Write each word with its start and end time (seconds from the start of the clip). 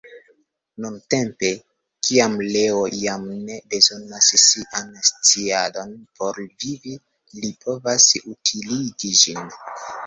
Nuntempe, 0.83 1.49
kiam 2.07 2.33
Leo 2.55 2.79
jam 3.01 3.27
ne 3.49 3.59
bezonas 3.75 4.31
sian 4.47 4.89
sciadon 5.11 5.91
por 6.19 6.43
vivi, 6.61 6.95
li 7.43 7.57
povas 7.67 8.11
utiligi 8.35 9.17
ĝin. 9.25 9.51